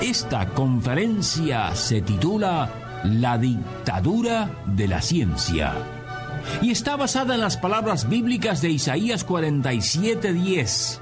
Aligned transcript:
Esta 0.00 0.46
conferencia 0.54 1.74
se 1.74 2.00
titula 2.02 2.70
La 3.04 3.36
dictadura 3.36 4.48
de 4.64 4.86
la 4.86 5.02
ciencia 5.02 5.74
y 6.62 6.70
está 6.70 6.96
basada 6.96 7.34
en 7.34 7.40
las 7.40 7.56
palabras 7.56 8.08
bíblicas 8.08 8.62
de 8.62 8.70
Isaías 8.70 9.26
47:10. 9.26 11.00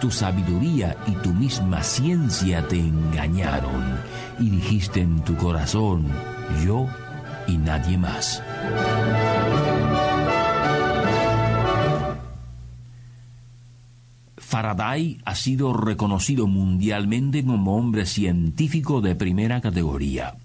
Tu 0.00 0.10
sabiduría 0.10 0.96
y 1.06 1.12
tu 1.22 1.30
misma 1.30 1.82
ciencia 1.82 2.66
te 2.66 2.78
engañaron 2.78 3.98
y 4.38 4.50
dijiste 4.50 5.00
en 5.00 5.20
tu 5.20 5.36
corazón, 5.36 6.06
yo 6.64 6.86
y 7.46 7.56
nadie 7.56 7.98
más. 7.98 8.42
Faraday 14.48 15.18
ha 15.26 15.34
sido 15.34 15.74
reconocido 15.74 16.46
mundialmente 16.46 17.44
como 17.44 17.76
hombre 17.76 18.06
científico 18.06 19.02
de 19.02 19.14
primera 19.14 19.60
categoría. 19.60 20.36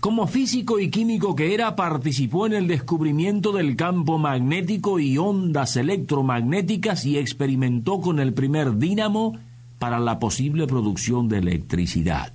Como 0.00 0.26
físico 0.26 0.80
y 0.80 0.90
químico 0.90 1.36
que 1.36 1.54
era, 1.54 1.76
participó 1.76 2.46
en 2.46 2.54
el 2.54 2.66
descubrimiento 2.66 3.52
del 3.52 3.76
campo 3.76 4.18
magnético 4.18 4.98
y 4.98 5.18
ondas 5.18 5.76
electromagnéticas 5.76 7.06
y 7.06 7.16
experimentó 7.16 8.00
con 8.00 8.18
el 8.18 8.34
primer 8.34 8.76
dínamo 8.76 9.38
para 9.78 10.00
la 10.00 10.18
posible 10.18 10.66
producción 10.66 11.28
de 11.28 11.38
electricidad. 11.38 12.32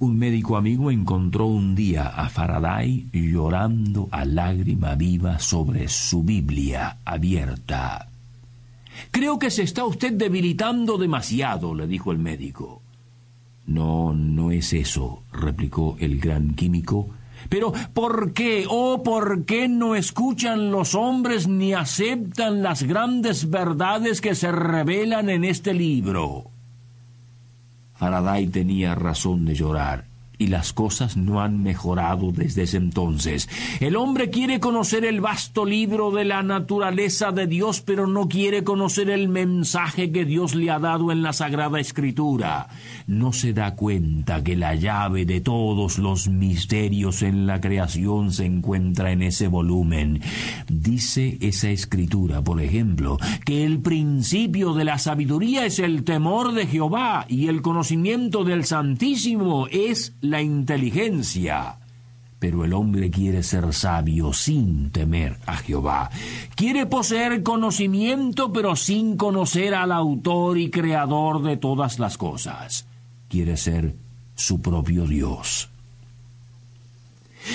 Un 0.00 0.18
médico 0.18 0.56
amigo 0.56 0.90
encontró 0.90 1.46
un 1.46 1.76
día 1.76 2.08
a 2.08 2.28
Faraday 2.28 3.06
llorando 3.12 4.08
a 4.10 4.24
lágrima 4.24 4.96
viva 4.96 5.38
sobre 5.38 5.86
su 5.86 6.24
Biblia 6.24 6.96
abierta. 7.04 8.08
Creo 9.10 9.38
que 9.38 9.50
se 9.50 9.62
está 9.62 9.84
usted 9.84 10.12
debilitando 10.12 10.98
demasiado, 10.98 11.74
le 11.74 11.86
dijo 11.86 12.12
el 12.12 12.18
médico. 12.18 12.82
No, 13.66 14.12
no 14.12 14.50
es 14.50 14.72
eso, 14.72 15.22
replicó 15.32 15.96
el 15.98 16.20
gran 16.20 16.54
químico. 16.54 17.08
Pero 17.48 17.72
¿por 17.92 18.32
qué, 18.32 18.66
oh, 18.68 19.02
por 19.02 19.44
qué 19.44 19.68
no 19.68 19.94
escuchan 19.94 20.70
los 20.70 20.94
hombres 20.94 21.46
ni 21.46 21.74
aceptan 21.74 22.62
las 22.62 22.82
grandes 22.82 23.50
verdades 23.50 24.20
que 24.20 24.34
se 24.34 24.50
revelan 24.50 25.28
en 25.28 25.44
este 25.44 25.74
libro? 25.74 26.50
Faraday 27.94 28.48
tenía 28.48 28.94
razón 28.94 29.44
de 29.44 29.54
llorar 29.54 30.13
y 30.38 30.48
las 30.48 30.72
cosas 30.72 31.16
no 31.16 31.40
han 31.40 31.62
mejorado 31.62 32.32
desde 32.32 32.62
ese 32.62 32.76
entonces. 32.76 33.48
El 33.80 33.96
hombre 33.96 34.30
quiere 34.30 34.60
conocer 34.60 35.04
el 35.04 35.20
vasto 35.20 35.64
libro 35.64 36.10
de 36.10 36.24
la 36.24 36.42
naturaleza 36.42 37.32
de 37.32 37.46
Dios, 37.46 37.80
pero 37.80 38.06
no 38.06 38.28
quiere 38.28 38.64
conocer 38.64 39.10
el 39.10 39.28
mensaje 39.28 40.10
que 40.10 40.24
Dios 40.24 40.54
le 40.54 40.70
ha 40.70 40.78
dado 40.78 41.12
en 41.12 41.22
la 41.22 41.32
Sagrada 41.32 41.80
Escritura. 41.80 42.68
No 43.06 43.32
se 43.32 43.52
da 43.52 43.74
cuenta 43.74 44.42
que 44.42 44.56
la 44.56 44.74
llave 44.74 45.24
de 45.24 45.40
todos 45.40 45.98
los 45.98 46.28
misterios 46.28 47.22
en 47.22 47.46
la 47.46 47.60
creación 47.60 48.32
se 48.32 48.44
encuentra 48.44 49.12
en 49.12 49.22
ese 49.22 49.48
volumen. 49.48 50.20
Dice 50.68 51.38
esa 51.40 51.70
escritura, 51.70 52.42
por 52.42 52.60
ejemplo, 52.60 53.18
que 53.44 53.64
el 53.64 53.80
principio 53.80 54.74
de 54.74 54.84
la 54.84 54.98
sabiduría 54.98 55.66
es 55.66 55.78
el 55.78 56.04
temor 56.04 56.52
de 56.52 56.66
Jehová 56.66 57.26
y 57.28 57.48
el 57.48 57.62
conocimiento 57.62 58.44
del 58.44 58.64
Santísimo 58.64 59.66
es 59.70 60.14
la 60.24 60.40
inteligencia. 60.40 61.76
Pero 62.38 62.64
el 62.64 62.72
hombre 62.72 63.10
quiere 63.10 63.42
ser 63.42 63.72
sabio 63.72 64.32
sin 64.32 64.90
temer 64.90 65.38
a 65.46 65.56
Jehová. 65.56 66.10
Quiere 66.56 66.86
poseer 66.86 67.42
conocimiento 67.42 68.52
pero 68.52 68.76
sin 68.76 69.16
conocer 69.16 69.74
al 69.74 69.92
autor 69.92 70.58
y 70.58 70.70
creador 70.70 71.42
de 71.42 71.56
todas 71.56 71.98
las 71.98 72.18
cosas. 72.18 72.86
Quiere 73.28 73.56
ser 73.56 73.94
su 74.34 74.60
propio 74.60 75.06
Dios. 75.06 75.70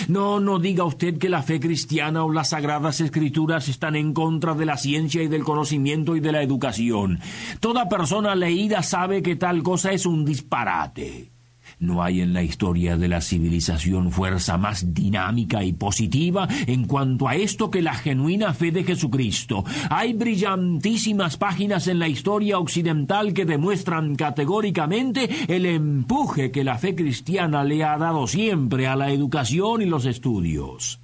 No, 0.08 0.40
no 0.40 0.60
diga 0.60 0.84
usted 0.84 1.18
que 1.18 1.30
la 1.30 1.42
fe 1.42 1.60
cristiana 1.60 2.24
o 2.24 2.32
las 2.32 2.50
sagradas 2.50 3.02
escrituras 3.02 3.68
están 3.68 3.96
en 3.96 4.14
contra 4.14 4.54
de 4.54 4.66
la 4.66 4.78
ciencia 4.78 5.24
y 5.24 5.28
del 5.28 5.44
conocimiento 5.44 6.16
y 6.16 6.20
de 6.20 6.32
la 6.32 6.44
educación. 6.44 7.20
Toda 7.60 7.90
persona 7.90 8.36
leída 8.36 8.84
sabe 8.84 9.24
que 9.24 9.36
tal 9.36 9.64
cosa 9.64 9.92
es 9.92 10.06
un 10.06 10.26
disparate. 10.26 11.32
No 11.80 12.04
hay 12.04 12.20
en 12.20 12.34
la 12.34 12.44
historia 12.44 12.98
de 12.98 13.08
la 13.08 13.22
civilización 13.22 14.12
fuerza 14.12 14.58
más 14.58 14.94
dinámica 14.94 15.64
y 15.64 15.72
positiva 15.72 16.46
en 16.68 16.86
cuanto 16.86 17.30
a 17.30 17.36
esto 17.36 17.72
que 17.72 17.82
la 17.82 17.94
genuina 17.94 18.54
fe 18.54 18.72
de 18.72 18.84
Jesucristo. 18.84 19.64
Hay 19.90 20.12
brillantísimas 20.12 21.38
páginas 21.38 21.88
en 21.88 22.00
la 22.00 22.10
historia 22.10 22.60
occidental 22.60 23.34
que 23.34 23.46
demuestran 23.46 24.16
categóricamente 24.16 25.30
el 25.48 25.66
empuje 25.66 26.52
que 26.52 26.66
la 26.66 26.78
fe 26.78 26.96
cristiana 26.96 27.64
le 27.64 27.82
ha 27.86 27.98
dado 27.98 28.28
siempre 28.28 28.86
a 28.86 28.98
la 28.98 29.12
educación 29.12 29.82
y 29.82 29.86
los 29.86 30.06
estudios. 30.06 31.00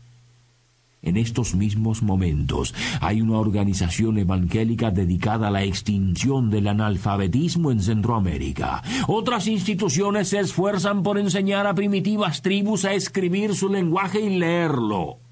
En 1.06 1.18
estos 1.18 1.56
mismos 1.56 2.02
momentos 2.02 2.74
hay 3.00 3.22
una 3.22 3.38
organización 3.38 4.18
evangélica 4.18 4.92
dedicada 4.92 5.48
a 5.48 5.52
la 5.52 5.64
extinción 5.64 6.50
del 6.50 6.68
analfabetismo 6.68 7.72
en 7.72 7.80
Centroamérica. 7.80 8.84
Otras 9.08 9.48
instituciones 9.48 10.30
se 10.30 10.40
esfuerzan 10.40 11.04
por 11.04 11.18
enseñar 11.18 11.68
a 11.68 11.76
primitivas 11.76 12.42
tribus 12.42 12.86
a 12.86 12.94
escribir 12.94 13.56
su 13.56 13.70
lenguaje 13.70 14.20
y 14.20 14.38
leerlo. 14.38 15.25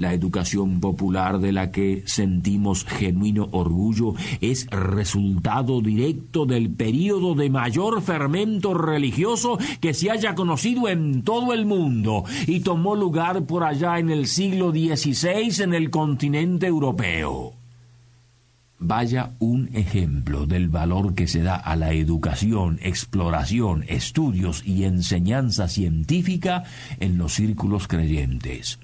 La 0.00 0.14
educación 0.14 0.80
popular 0.80 1.40
de 1.40 1.52
la 1.52 1.70
que 1.70 2.04
sentimos 2.06 2.86
genuino 2.86 3.48
orgullo 3.50 4.14
es 4.40 4.66
resultado 4.70 5.82
directo 5.82 6.46
del 6.46 6.70
período 6.70 7.34
de 7.34 7.50
mayor 7.50 8.00
fermento 8.00 8.72
religioso 8.72 9.58
que 9.78 9.92
se 9.92 10.10
haya 10.10 10.34
conocido 10.34 10.88
en 10.88 11.22
todo 11.22 11.52
el 11.52 11.66
mundo 11.66 12.24
y 12.46 12.60
tomó 12.60 12.96
lugar 12.96 13.44
por 13.44 13.62
allá 13.62 13.98
en 13.98 14.08
el 14.08 14.26
siglo 14.26 14.70
XVI 14.70 15.64
en 15.64 15.74
el 15.74 15.90
continente 15.90 16.66
europeo. 16.66 17.52
Vaya 18.78 19.32
un 19.38 19.68
ejemplo 19.74 20.46
del 20.46 20.70
valor 20.70 21.14
que 21.14 21.28
se 21.28 21.42
da 21.42 21.56
a 21.56 21.76
la 21.76 21.92
educación, 21.92 22.78
exploración, 22.80 23.84
estudios 23.86 24.62
y 24.64 24.84
enseñanza 24.84 25.68
científica 25.68 26.64
en 27.00 27.18
los 27.18 27.34
círculos 27.34 27.86
creyentes. 27.86 28.78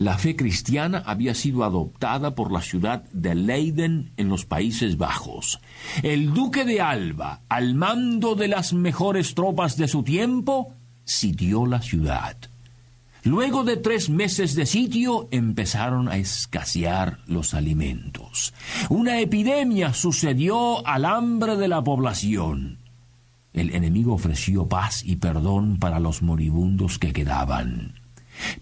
La 0.00 0.16
fe 0.16 0.34
cristiana 0.34 1.02
había 1.04 1.34
sido 1.34 1.62
adoptada 1.62 2.34
por 2.34 2.50
la 2.50 2.62
ciudad 2.62 3.04
de 3.12 3.34
Leiden 3.34 4.12
en 4.16 4.30
los 4.30 4.46
Países 4.46 4.96
Bajos. 4.96 5.60
El 6.02 6.32
duque 6.32 6.64
de 6.64 6.80
Alba, 6.80 7.42
al 7.50 7.74
mando 7.74 8.34
de 8.34 8.48
las 8.48 8.72
mejores 8.72 9.34
tropas 9.34 9.76
de 9.76 9.88
su 9.88 10.02
tiempo, 10.02 10.72
sitió 11.04 11.66
la 11.66 11.82
ciudad. 11.82 12.38
Luego 13.24 13.62
de 13.62 13.76
tres 13.76 14.08
meses 14.08 14.54
de 14.54 14.64
sitio 14.64 15.28
empezaron 15.32 16.08
a 16.08 16.16
escasear 16.16 17.18
los 17.26 17.52
alimentos. 17.52 18.54
Una 18.88 19.20
epidemia 19.20 19.92
sucedió 19.92 20.86
al 20.86 21.04
hambre 21.04 21.58
de 21.58 21.68
la 21.68 21.84
población. 21.84 22.78
El 23.52 23.74
enemigo 23.74 24.14
ofreció 24.14 24.66
paz 24.66 25.02
y 25.04 25.16
perdón 25.16 25.78
para 25.78 26.00
los 26.00 26.22
moribundos 26.22 26.98
que 26.98 27.12
quedaban. 27.12 27.99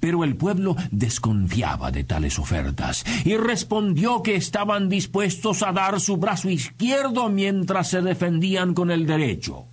Pero 0.01 0.25
el 0.25 0.37
pueblo 0.37 0.77
desconfiaba 0.91 1.91
de 1.91 2.05
tales 2.05 2.39
ofertas 2.39 3.05
y 3.25 3.37
respondió 3.37 4.23
que 4.23 4.37
estaban 4.37 4.89
dispuestos 4.89 5.63
a 5.63 5.73
dar 5.73 6.01
su 6.01 6.17
brazo 6.17 6.51
izquierdo 6.51 7.29
mientras 7.29 7.91
se 7.91 8.03
defendían 8.03 8.75
con 8.75 8.91
el 8.91 9.07
derecho. 9.07 9.67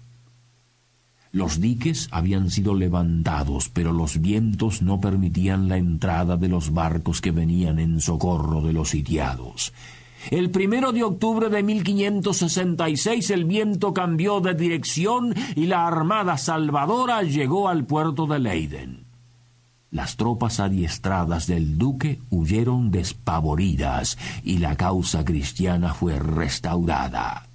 Los 1.36 1.60
diques 1.60 2.08
habían 2.12 2.50
sido 2.50 2.76
levantados, 2.76 3.68
pero 3.68 3.92
los 3.92 4.22
vientos 4.22 4.82
no 4.82 5.02
permitían 5.02 5.68
la 5.68 5.76
entrada 5.76 6.38
de 6.38 6.48
los 6.48 6.72
barcos 6.72 7.20
que 7.20 7.32
venían 7.32 7.78
en 7.80 8.00
socorro 8.00 8.62
de 8.62 8.72
los 8.72 8.92
sitiados. 8.92 9.74
El 10.32 10.50
primero 10.50 10.92
de 10.92 11.04
octubre 11.04 11.50
de 11.50 11.62
1566 11.62 13.30
el 13.32 13.44
viento 13.44 13.94
cambió 13.94 14.40
de 14.40 14.54
dirección 14.54 15.36
y 15.56 15.66
la 15.66 15.86
armada 15.86 16.38
salvadora 16.38 17.22
llegó 17.22 17.68
al 17.68 17.86
puerto 17.86 18.26
de 18.26 18.40
Leiden. 18.40 19.05
Las 19.96 20.18
tropas 20.18 20.60
adiestradas 20.60 21.48
del 21.48 21.78
duque 21.78 22.20
huyeron 22.30 22.92
despavoridas 22.92 24.18
y 24.44 24.58
la 24.58 24.76
causa 24.76 25.24
cristiana 25.24 25.94
fue 25.94 26.20
restaurada. 26.20 27.48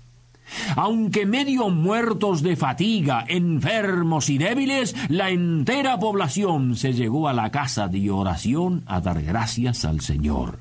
Aunque 0.75 1.26
medio 1.26 1.69
muertos 1.69 2.40
de 2.40 2.56
fatiga, 2.56 3.26
enfermos 3.28 4.31
y 4.31 4.38
débiles, 4.38 4.96
la 5.10 5.28
entera 5.28 5.98
población 5.98 6.76
se 6.76 6.94
llegó 6.94 7.28
a 7.28 7.34
la 7.34 7.50
casa 7.50 7.88
de 7.88 8.10
oración 8.10 8.84
a 8.86 9.02
dar 9.02 9.20
gracias 9.20 9.84
al 9.84 10.00
Señor. 10.00 10.60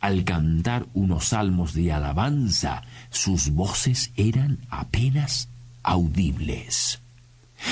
Al 0.00 0.24
cantar 0.24 0.86
unos 0.92 1.26
salmos 1.26 1.74
de 1.74 1.92
alabanza, 1.92 2.82
sus 3.10 3.50
voces 3.50 4.10
eran 4.16 4.58
apenas 4.70 5.48
audibles. 5.84 7.03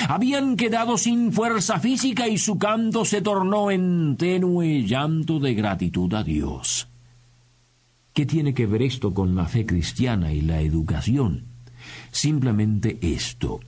Habían 0.07 0.55
quedado 0.55 0.97
sin 0.97 1.31
fuerza 1.31 1.79
física 1.79 2.27
y 2.27 2.37
su 2.37 2.57
canto 2.57 3.05
se 3.05 3.21
tornó 3.21 3.71
en 3.71 4.15
tenue 4.17 4.83
llanto 4.83 5.39
de 5.39 5.53
gratitud 5.53 6.13
a 6.13 6.23
Dios. 6.23 6.87
¿Qué 8.13 8.25
tiene 8.25 8.53
que 8.53 8.67
ver 8.67 8.83
esto 8.83 9.13
con 9.13 9.35
la 9.35 9.45
fe 9.45 9.65
cristiana 9.65 10.31
y 10.33 10.41
la 10.41 10.61
educación? 10.61 11.45
Simplemente 12.11 12.99
esto. 13.01 13.59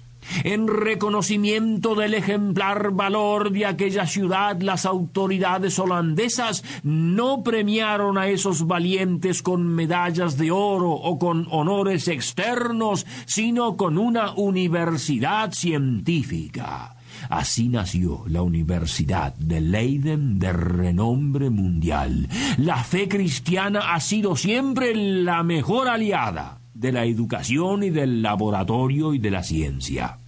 En 0.44 0.68
reconocimiento 0.68 1.96
del 1.96 2.14
ejemplar 2.14 2.92
valor 2.92 3.52
de 3.52 3.66
aquella 3.66 4.06
ciudad, 4.06 4.60
las 4.62 4.86
autoridades 4.86 5.80
holandesas 5.80 6.64
no 6.84 7.44
premiaron 7.44 8.18
a 8.18 8.28
esos 8.28 8.68
valientes 8.68 9.42
con 9.42 9.68
medallas 9.68 10.38
de 10.38 10.52
oro 10.52 10.92
o 10.92 11.18
con 11.20 11.48
honores 11.52 12.08
externos, 12.08 13.06
sino 13.26 13.78
con 13.78 13.98
una 13.98 14.34
universidad 14.34 15.52
científica. 15.52 16.96
Así 17.30 17.70
nació 17.70 18.24
la 18.28 18.42
Universidad 18.42 19.34
de 19.36 19.62
Leiden 19.62 20.38
de 20.38 20.54
renombre 20.54 21.50
mundial. 21.50 22.28
La 22.58 22.84
fe 22.84 23.08
cristiana 23.08 23.94
ha 23.94 24.00
sido 24.00 24.36
siempre 24.36 24.94
la 24.96 25.44
mejor 25.44 25.88
aliada 25.88 26.60
de 26.76 26.92
la 26.92 27.06
educación 27.06 27.84
y 27.84 27.90
del 27.90 28.22
laboratorio 28.22 29.14
y 29.14 29.18
de 29.18 29.32
la 29.32 29.42
ciencia. 29.42 30.20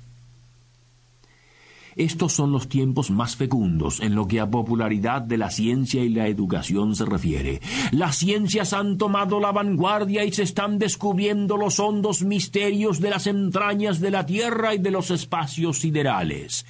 Estos 1.97 2.31
son 2.31 2.51
los 2.51 2.69
tiempos 2.69 3.09
más 3.09 3.35
fecundos 3.35 3.99
en 4.01 4.13
lo 4.13 4.27
que 4.27 4.39
a 4.39 4.49
popularidad 4.49 5.23
de 5.23 5.37
la 5.37 5.49
ciencia 5.49 6.03
y 6.03 6.09
la 6.09 6.27
educación 6.27 6.95
se 6.95 7.05
refiere. 7.05 7.59
Las 7.91 8.17
ciencias 8.17 8.73
han 8.73 8.97
tomado 8.97 9.39
la 9.39 9.51
vanguardia 9.51 10.23
y 10.23 10.31
se 10.31 10.43
están 10.43 10.77
descubriendo 10.77 11.57
los 11.57 11.79
hondos 11.79 12.21
misterios 12.21 13.01
de 13.01 13.09
las 13.09 13.25
entrañas 13.25 13.99
de 13.99 14.11
la 14.11 14.27
Tierra 14.27 14.75
y 14.75 14.77
de 14.77 14.91
los 14.91 15.09
espacios 15.09 15.79
siderales 15.79 16.65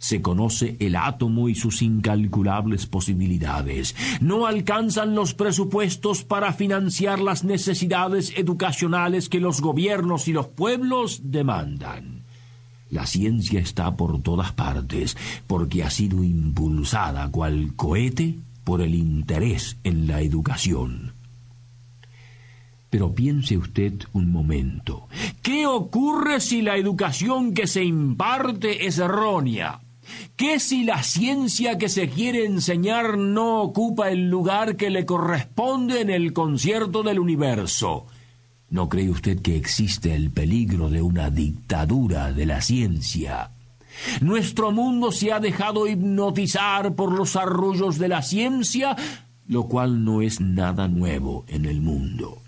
se 0.00 0.22
conoce 0.22 0.76
el 0.80 0.96
átomo 0.96 1.50
y 1.50 1.54
sus 1.54 1.82
incalculables 1.82 2.86
posibilidades. 2.86 3.94
No 4.20 4.46
alcanzan 4.46 5.14
los 5.14 5.34
presupuestos 5.34 6.24
para 6.24 6.54
financiar 6.54 7.20
las 7.20 7.44
necesidades 7.44 8.32
educacionales 8.34 9.28
que 9.28 9.40
los 9.40 9.60
gobiernos 9.60 10.26
y 10.26 10.32
los 10.32 10.48
pueblos 10.48 11.20
demandan. 11.24 12.22
La 12.88 13.06
ciencia 13.06 13.60
está 13.60 13.94
por 13.94 14.22
todas 14.22 14.52
partes 14.52 15.16
porque 15.46 15.84
ha 15.84 15.90
sido 15.90 16.24
impulsada 16.24 17.30
cual 17.30 17.74
cohete 17.76 18.36
por 18.64 18.80
el 18.80 18.94
interés 18.94 19.76
en 19.84 20.06
la 20.06 20.22
educación. 20.22 21.12
Pero 22.88 23.14
piense 23.14 23.56
usted 23.58 23.92
un 24.14 24.32
momento. 24.32 25.08
¿Qué 25.42 25.66
ocurre 25.66 26.40
si 26.40 26.62
la 26.62 26.76
educación 26.76 27.52
que 27.52 27.66
se 27.66 27.84
imparte 27.84 28.86
es 28.86 28.98
errónea? 28.98 29.80
¿Qué 30.36 30.58
si 30.60 30.84
la 30.84 31.02
ciencia 31.02 31.78
que 31.78 31.88
se 31.88 32.08
quiere 32.08 32.44
enseñar 32.44 33.18
no 33.18 33.60
ocupa 33.62 34.10
el 34.10 34.30
lugar 34.30 34.76
que 34.76 34.90
le 34.90 35.04
corresponde 35.04 36.00
en 36.00 36.10
el 36.10 36.32
concierto 36.32 37.02
del 37.02 37.18
universo? 37.18 38.06
¿No 38.70 38.88
cree 38.88 39.10
usted 39.10 39.42
que 39.42 39.56
existe 39.56 40.14
el 40.14 40.30
peligro 40.30 40.88
de 40.88 41.02
una 41.02 41.30
dictadura 41.30 42.32
de 42.32 42.46
la 42.46 42.60
ciencia? 42.60 43.50
Nuestro 44.20 44.70
mundo 44.70 45.12
se 45.12 45.32
ha 45.32 45.40
dejado 45.40 45.86
hipnotizar 45.86 46.94
por 46.94 47.12
los 47.12 47.36
arrullos 47.36 47.98
de 47.98 48.08
la 48.08 48.22
ciencia, 48.22 48.96
lo 49.46 49.64
cual 49.64 50.04
no 50.04 50.22
es 50.22 50.40
nada 50.40 50.88
nuevo 50.88 51.44
en 51.48 51.66
el 51.66 51.80
mundo. 51.80 52.38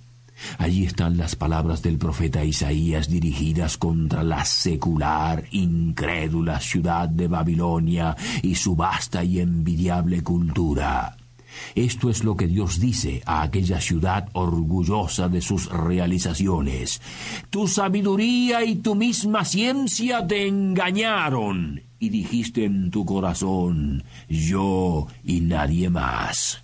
Allí 0.58 0.84
están 0.84 1.16
las 1.16 1.36
palabras 1.36 1.82
del 1.82 1.98
profeta 1.98 2.44
Isaías 2.44 3.08
dirigidas 3.08 3.78
contra 3.78 4.22
la 4.22 4.44
secular, 4.44 5.44
incrédula 5.50 6.60
ciudad 6.60 7.08
de 7.08 7.28
Babilonia 7.28 8.16
y 8.42 8.54
su 8.54 8.74
vasta 8.76 9.24
y 9.24 9.40
envidiable 9.40 10.22
cultura. 10.22 11.16
Esto 11.74 12.10
es 12.10 12.24
lo 12.24 12.36
que 12.36 12.46
Dios 12.46 12.80
dice 12.80 13.22
a 13.26 13.42
aquella 13.42 13.80
ciudad 13.80 14.28
orgullosa 14.32 15.28
de 15.28 15.40
sus 15.40 15.70
realizaciones. 15.70 17.00
Tu 17.50 17.68
sabiduría 17.68 18.64
y 18.64 18.76
tu 18.76 18.94
misma 18.94 19.44
ciencia 19.44 20.26
te 20.26 20.46
engañaron 20.46 21.82
y 21.98 22.08
dijiste 22.08 22.64
en 22.64 22.90
tu 22.90 23.04
corazón, 23.04 24.02
yo 24.28 25.06
y 25.22 25.40
nadie 25.40 25.88
más. 25.88 26.61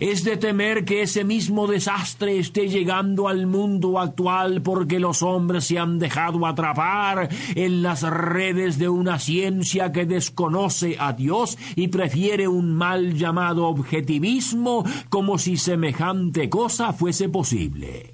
Es 0.00 0.24
de 0.24 0.36
temer 0.36 0.84
que 0.84 1.02
ese 1.02 1.24
mismo 1.24 1.66
desastre 1.66 2.38
esté 2.38 2.68
llegando 2.68 3.28
al 3.28 3.46
mundo 3.46 3.98
actual 4.00 4.62
porque 4.62 4.98
los 4.98 5.22
hombres 5.22 5.64
se 5.64 5.78
han 5.78 5.98
dejado 5.98 6.46
atrapar 6.46 7.28
en 7.54 7.82
las 7.82 8.02
redes 8.02 8.78
de 8.78 8.88
una 8.88 9.18
ciencia 9.18 9.92
que 9.92 10.04
desconoce 10.04 10.96
a 10.98 11.12
Dios 11.12 11.58
y 11.76 11.88
prefiere 11.88 12.48
un 12.48 12.74
mal 12.74 13.14
llamado 13.14 13.66
objetivismo 13.66 14.84
como 15.08 15.38
si 15.38 15.56
semejante 15.56 16.48
cosa 16.48 16.92
fuese 16.92 17.28
posible. 17.28 18.13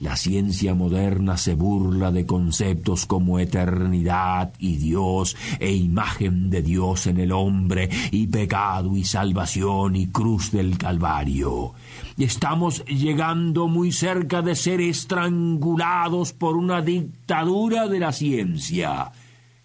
La 0.00 0.14
ciencia 0.14 0.74
moderna 0.74 1.36
se 1.36 1.54
burla 1.54 2.12
de 2.12 2.24
conceptos 2.24 3.04
como 3.04 3.40
eternidad 3.40 4.52
y 4.60 4.76
Dios 4.76 5.36
e 5.58 5.72
imagen 5.72 6.50
de 6.50 6.62
Dios 6.62 7.08
en 7.08 7.18
el 7.18 7.32
hombre 7.32 7.88
y 8.12 8.28
pecado 8.28 8.96
y 8.96 9.02
salvación 9.02 9.96
y 9.96 10.06
cruz 10.06 10.52
del 10.52 10.78
Calvario. 10.78 11.72
Estamos 12.16 12.84
llegando 12.84 13.66
muy 13.66 13.90
cerca 13.90 14.40
de 14.40 14.54
ser 14.54 14.80
estrangulados 14.80 16.32
por 16.32 16.56
una 16.56 16.80
dictadura 16.80 17.88
de 17.88 17.98
la 17.98 18.12
ciencia. 18.12 19.10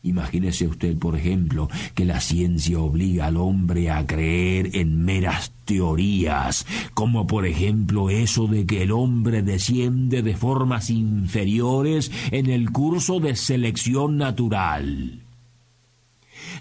Imagínese 0.06 0.68
usted, 0.68 0.98
por 0.98 1.16
ejemplo, 1.16 1.70
que 1.96 2.04
la 2.04 2.20
ciencia 2.20 2.78
obliga 2.78 3.28
al 3.28 3.38
hombre 3.38 3.90
a 3.90 4.06
creer 4.06 4.76
en 4.76 5.06
meras 5.06 5.54
teorías, 5.64 6.66
como 6.94 7.26
por 7.26 7.46
ejemplo 7.46 8.10
eso 8.10 8.48
de 8.48 8.66
que 8.66 8.84
el 8.84 8.92
hombre 8.92 9.44
desciende 9.44 10.22
de 10.22 10.36
formas 10.36 10.90
inferiores 10.90 12.12
en 12.32 12.50
el 12.50 12.70
curso 12.72 13.22
de 13.22 13.38
selección 13.38 14.18
natural. 14.18 15.22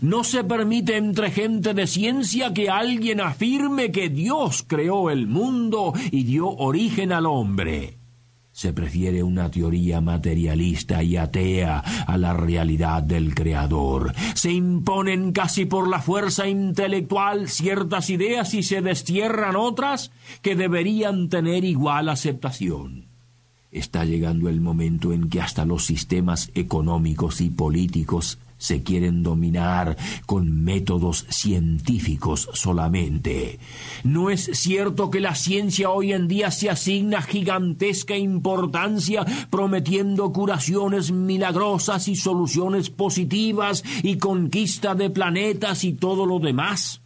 No 0.01 0.23
se 0.23 0.45
permite 0.45 0.97
entre 0.97 1.33
gente 1.33 1.75
de 1.75 1.89
ciencia 1.89 2.55
que 2.55 2.71
alguien 2.71 3.21
afirme 3.21 3.91
que 3.91 4.09
Dios 4.09 4.65
creó 4.65 5.11
el 5.11 5.27
mundo 5.27 5.93
y 6.13 6.23
dio 6.23 6.49
origen 6.49 7.11
al 7.11 7.27
hombre. 7.27 8.02
Se 8.53 8.73
prefiere 8.75 9.23
una 9.23 9.51
teoría 9.51 10.01
materialista 10.01 11.03
y 11.03 11.17
atea 11.17 11.79
a 11.79 12.19
la 12.19 12.35
realidad 12.35 13.03
del 13.03 13.35
Creador. 13.35 14.13
Se 14.35 14.53
imponen 14.53 15.33
casi 15.33 15.65
por 15.65 15.89
la 15.89 16.01
fuerza 16.01 16.47
intelectual 16.47 17.49
ciertas 17.49 18.11
ideas 18.11 18.53
y 18.53 18.63
se 18.63 18.83
destierran 18.83 19.57
otras 19.57 20.13
que 20.43 20.55
deberían 20.55 21.31
tener 21.31 21.65
igual 21.65 22.11
aceptación. 22.11 23.07
Está 23.71 24.05
llegando 24.05 24.51
el 24.51 24.61
momento 24.61 25.15
en 25.15 25.31
que 25.31 25.41
hasta 25.41 25.65
los 25.65 25.87
sistemas 25.87 26.51
económicos 26.55 27.41
y 27.41 27.49
políticos 27.49 28.39
se 28.63 28.85
quieren 28.85 29.25
dominar 29.25 29.97
con 30.25 30.63
métodos 30.63 31.27
científicos 31.29 32.49
solamente. 32.53 33.59
No 34.05 34.31
es 34.31 34.51
cierto 34.53 35.11
que 35.11 35.19
la 35.19 35.35
ciencia 35.35 35.91
hoy 35.91 36.13
en 36.13 36.29
día 36.29 36.53
se 36.53 36.71
asigna 36.71 37.23
gigantesca 37.23 38.17
importancia 38.17 39.27
prometiendo 39.51 40.33
curaciones 40.33 41.11
milagrosas 41.11 42.07
y 42.07 42.15
soluciones 42.15 42.89
positivas 42.89 43.83
y 44.05 44.19
conquista 44.19 44.95
de 44.95 45.11
planetas 45.11 45.83
y 45.83 45.95
todo 45.95 46.25
lo 46.25 46.39
demás. 46.39 47.03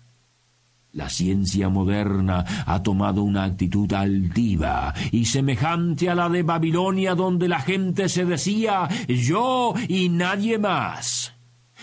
La 0.92 1.08
ciencia 1.08 1.70
moderna 1.70 2.44
ha 2.66 2.82
tomado 2.82 3.22
una 3.22 3.44
actitud 3.44 3.90
altiva 3.94 4.92
y 5.10 5.24
semejante 5.24 6.10
a 6.10 6.14
la 6.14 6.28
de 6.28 6.42
Babilonia 6.42 7.14
donde 7.14 7.48
la 7.48 7.60
gente 7.60 8.10
se 8.10 8.26
decía 8.26 8.88
yo 9.06 9.74
y 9.88 10.10
nadie 10.10 10.58
más. 10.58 11.35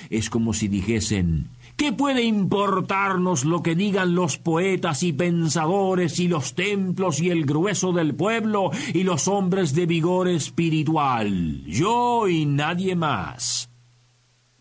Es 0.09 0.29
como 0.29 0.53
si 0.53 0.67
dijesen 0.67 1.49
¿Qué 1.75 1.91
puede 1.91 2.23
importarnos 2.23 3.45
lo 3.45 3.63
que 3.63 3.75
digan 3.75 4.13
los 4.13 4.37
poetas 4.37 5.01
y 5.01 5.11
pensadores 5.11 6.19
y 6.19 6.27
los 6.27 6.53
templos 6.53 7.19
y 7.19 7.31
el 7.31 7.45
grueso 7.45 7.91
del 7.91 8.13
pueblo 8.13 8.69
y 8.93 9.03
los 9.03 9.27
hombres 9.27 9.73
de 9.73 9.87
vigor 9.87 10.27
espiritual? 10.27 11.63
Yo 11.65 12.27
y 12.27 12.45
nadie 12.45 12.95
más. 12.95 13.69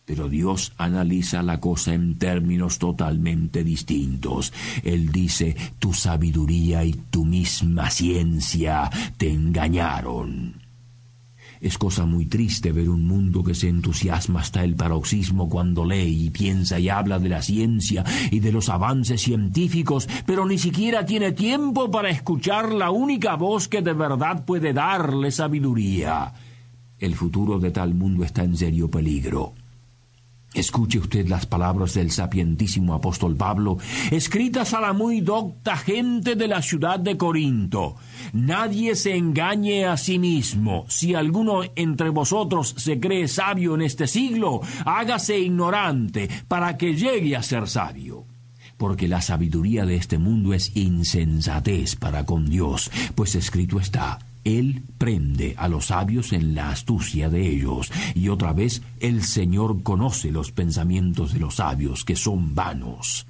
Pero 0.06 0.28
Dios 0.28 0.72
analiza 0.78 1.42
la 1.42 1.60
cosa 1.60 1.94
en 1.94 2.18
términos 2.18 2.78
totalmente 2.78 3.62
distintos. 3.62 4.52
Él 4.82 5.12
dice, 5.12 5.54
tu 5.78 5.92
sabiduría 5.92 6.82
y 6.84 6.92
tu 6.92 7.24
misma 7.24 7.90
ciencia 7.90 8.90
te 9.16 9.30
engañaron. 9.30 10.61
Es 11.62 11.78
cosa 11.78 12.06
muy 12.06 12.26
triste 12.26 12.72
ver 12.72 12.88
un 12.88 13.06
mundo 13.06 13.44
que 13.44 13.54
se 13.54 13.68
entusiasma 13.68 14.40
hasta 14.40 14.64
el 14.64 14.74
paroxismo 14.74 15.48
cuando 15.48 15.84
lee 15.84 16.24
y 16.24 16.30
piensa 16.30 16.80
y 16.80 16.88
habla 16.88 17.20
de 17.20 17.28
la 17.28 17.40
ciencia 17.40 18.02
y 18.32 18.40
de 18.40 18.50
los 18.50 18.68
avances 18.68 19.22
científicos, 19.22 20.08
pero 20.26 20.44
ni 20.44 20.58
siquiera 20.58 21.06
tiene 21.06 21.30
tiempo 21.30 21.88
para 21.88 22.10
escuchar 22.10 22.72
la 22.72 22.90
única 22.90 23.36
voz 23.36 23.68
que 23.68 23.80
de 23.80 23.92
verdad 23.92 24.44
puede 24.44 24.72
darle 24.72 25.30
sabiduría. 25.30 26.32
El 26.98 27.14
futuro 27.14 27.60
de 27.60 27.70
tal 27.70 27.94
mundo 27.94 28.24
está 28.24 28.42
en 28.42 28.56
serio 28.56 28.90
peligro. 28.90 29.54
Escuche 30.54 30.98
usted 30.98 31.28
las 31.28 31.46
palabras 31.46 31.94
del 31.94 32.10
sapientísimo 32.10 32.92
apóstol 32.92 33.36
Pablo, 33.36 33.78
escritas 34.10 34.74
a 34.74 34.80
la 34.80 34.92
muy 34.92 35.22
docta 35.22 35.76
gente 35.78 36.36
de 36.36 36.46
la 36.46 36.60
ciudad 36.60 37.00
de 37.00 37.16
Corinto. 37.16 37.96
Nadie 38.34 38.94
se 38.94 39.16
engañe 39.16 39.86
a 39.86 39.96
sí 39.96 40.18
mismo. 40.18 40.84
Si 40.88 41.14
alguno 41.14 41.62
entre 41.74 42.10
vosotros 42.10 42.74
se 42.76 43.00
cree 43.00 43.28
sabio 43.28 43.74
en 43.74 43.82
este 43.82 44.06
siglo, 44.06 44.60
hágase 44.84 45.38
ignorante 45.38 46.28
para 46.48 46.76
que 46.76 46.94
llegue 46.94 47.34
a 47.34 47.42
ser 47.42 47.66
sabio. 47.66 48.26
Porque 48.76 49.08
la 49.08 49.22
sabiduría 49.22 49.86
de 49.86 49.96
este 49.96 50.18
mundo 50.18 50.52
es 50.52 50.76
insensatez 50.76 51.96
para 51.96 52.26
con 52.26 52.46
Dios, 52.46 52.90
pues 53.14 53.36
escrito 53.36 53.80
está, 53.80 54.18
él 54.44 54.82
prende 54.98 55.54
a 55.56 55.68
los 55.68 55.86
sabios 55.86 56.32
en 56.32 56.54
la 56.54 56.70
astucia 56.70 57.28
de 57.28 57.48
ellos, 57.48 57.90
y 58.14 58.28
otra 58.28 58.52
vez 58.52 58.82
el 59.00 59.22
Señor 59.22 59.82
conoce 59.82 60.30
los 60.30 60.52
pensamientos 60.52 61.32
de 61.32 61.40
los 61.40 61.56
sabios, 61.56 62.04
que 62.04 62.16
son 62.16 62.54
vanos. 62.54 63.26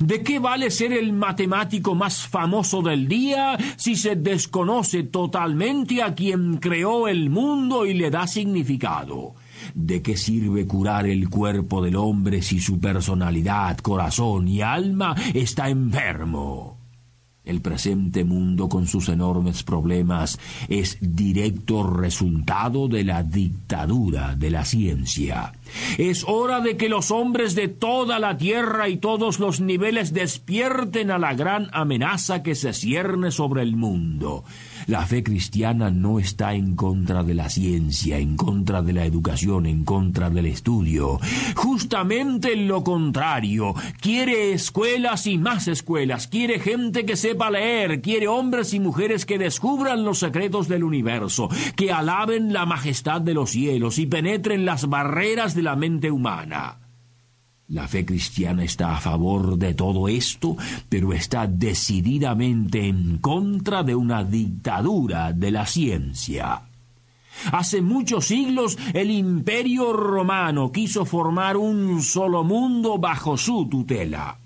¿De 0.00 0.22
qué 0.22 0.38
vale 0.38 0.70
ser 0.70 0.92
el 0.92 1.12
matemático 1.12 1.94
más 1.94 2.26
famoso 2.26 2.82
del 2.82 3.06
día 3.06 3.56
si 3.76 3.94
se 3.94 4.16
desconoce 4.16 5.04
totalmente 5.04 6.02
a 6.02 6.14
quien 6.14 6.56
creó 6.56 7.06
el 7.08 7.30
mundo 7.30 7.86
y 7.86 7.94
le 7.94 8.10
da 8.10 8.26
significado? 8.26 9.34
¿De 9.74 10.02
qué 10.02 10.16
sirve 10.16 10.66
curar 10.66 11.06
el 11.06 11.28
cuerpo 11.28 11.82
del 11.82 11.96
hombre 11.96 12.42
si 12.42 12.60
su 12.60 12.80
personalidad, 12.80 13.78
corazón 13.78 14.48
y 14.48 14.60
alma 14.60 15.14
está 15.32 15.68
enfermo? 15.68 16.75
El 17.46 17.60
presente 17.60 18.24
mundo 18.24 18.68
con 18.68 18.88
sus 18.88 19.08
enormes 19.08 19.62
problemas 19.62 20.40
es 20.68 20.98
directo 21.00 21.88
resultado 21.88 22.88
de 22.88 23.04
la 23.04 23.22
dictadura 23.22 24.34
de 24.34 24.50
la 24.50 24.64
ciencia. 24.64 25.52
Es 25.96 26.24
hora 26.26 26.60
de 26.60 26.76
que 26.76 26.88
los 26.88 27.12
hombres 27.12 27.54
de 27.54 27.68
toda 27.68 28.18
la 28.18 28.36
tierra 28.36 28.88
y 28.88 28.96
todos 28.96 29.38
los 29.38 29.60
niveles 29.60 30.12
despierten 30.12 31.12
a 31.12 31.18
la 31.18 31.34
gran 31.34 31.68
amenaza 31.72 32.42
que 32.42 32.56
se 32.56 32.72
cierne 32.72 33.30
sobre 33.30 33.62
el 33.62 33.76
mundo. 33.76 34.42
La 34.86 35.04
fe 35.04 35.24
cristiana 35.24 35.90
no 35.90 36.20
está 36.20 36.54
en 36.54 36.76
contra 36.76 37.24
de 37.24 37.34
la 37.34 37.50
ciencia, 37.50 38.18
en 38.18 38.36
contra 38.36 38.82
de 38.82 38.92
la 38.92 39.04
educación, 39.04 39.66
en 39.66 39.84
contra 39.84 40.30
del 40.30 40.46
estudio. 40.46 41.18
Justamente 41.56 42.54
lo 42.54 42.84
contrario. 42.84 43.74
Quiere 44.00 44.52
escuelas 44.52 45.26
y 45.26 45.38
más 45.38 45.66
escuelas. 45.66 46.28
Quiere 46.28 46.60
gente 46.60 47.04
que 47.04 47.16
sepa 47.16 47.50
leer. 47.50 48.00
Quiere 48.00 48.28
hombres 48.28 48.74
y 48.74 48.80
mujeres 48.80 49.26
que 49.26 49.38
descubran 49.38 50.04
los 50.04 50.20
secretos 50.20 50.68
del 50.68 50.84
universo, 50.84 51.48
que 51.74 51.90
alaben 51.90 52.52
la 52.52 52.64
majestad 52.64 53.20
de 53.20 53.34
los 53.34 53.50
cielos 53.50 53.98
y 53.98 54.06
penetren 54.06 54.64
las 54.64 54.88
barreras 54.88 55.56
de 55.56 55.62
la 55.62 55.74
mente 55.74 56.12
humana. 56.12 56.85
La 57.68 57.88
fe 57.88 58.04
cristiana 58.04 58.62
está 58.62 58.96
a 58.96 59.00
favor 59.00 59.58
de 59.58 59.74
todo 59.74 60.06
esto, 60.06 60.56
pero 60.88 61.12
está 61.12 61.48
decididamente 61.48 62.86
en 62.86 63.18
contra 63.18 63.82
de 63.82 63.96
una 63.96 64.22
dictadura 64.22 65.32
de 65.32 65.50
la 65.50 65.66
ciencia. 65.66 66.62
Hace 67.50 67.82
muchos 67.82 68.26
siglos 68.26 68.78
el 68.94 69.10
imperio 69.10 69.92
romano 69.92 70.70
quiso 70.70 71.04
formar 71.04 71.56
un 71.56 72.02
solo 72.02 72.44
mundo 72.44 72.98
bajo 72.98 73.36
su 73.36 73.66
tutela. 73.68 74.38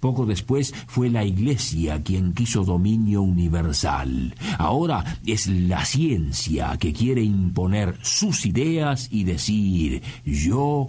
Poco 0.00 0.26
después 0.26 0.74
fue 0.88 1.10
la 1.10 1.24
Iglesia 1.24 2.02
quien 2.02 2.32
quiso 2.32 2.64
dominio 2.64 3.22
universal. 3.22 4.34
Ahora 4.58 5.18
es 5.24 5.46
la 5.46 5.84
ciencia 5.84 6.76
que 6.76 6.92
quiere 6.92 7.22
imponer 7.22 7.98
sus 8.02 8.46
ideas 8.46 9.06
y 9.12 9.22
decir 9.22 10.02
yo 10.24 10.88